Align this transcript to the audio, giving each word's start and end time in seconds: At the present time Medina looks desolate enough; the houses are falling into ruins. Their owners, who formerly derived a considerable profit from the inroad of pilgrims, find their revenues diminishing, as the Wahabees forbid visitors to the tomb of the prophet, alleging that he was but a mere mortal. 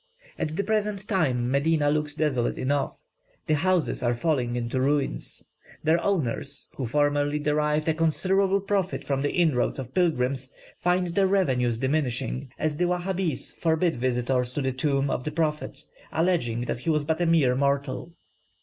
At 0.39 0.57
the 0.57 0.63
present 0.63 1.07
time 1.07 1.51
Medina 1.51 1.91
looks 1.91 2.15
desolate 2.15 2.57
enough; 2.57 2.99
the 3.45 3.53
houses 3.53 4.01
are 4.01 4.15
falling 4.15 4.55
into 4.55 4.81
ruins. 4.81 5.45
Their 5.83 6.03
owners, 6.03 6.69
who 6.75 6.87
formerly 6.87 7.37
derived 7.37 7.87
a 7.87 7.93
considerable 7.93 8.61
profit 8.61 9.03
from 9.03 9.21
the 9.21 9.29
inroad 9.29 9.77
of 9.77 9.93
pilgrims, 9.93 10.51
find 10.79 11.05
their 11.13 11.27
revenues 11.27 11.77
diminishing, 11.77 12.51
as 12.57 12.77
the 12.77 12.85
Wahabees 12.85 13.53
forbid 13.55 13.95
visitors 13.97 14.51
to 14.53 14.63
the 14.63 14.71
tomb 14.71 15.11
of 15.11 15.23
the 15.23 15.29
prophet, 15.31 15.79
alleging 16.11 16.61
that 16.61 16.79
he 16.79 16.89
was 16.89 17.05
but 17.05 17.21
a 17.21 17.27
mere 17.27 17.53
mortal. 17.55 18.15